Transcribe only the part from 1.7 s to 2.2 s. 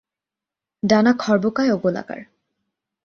ও গোলাকার।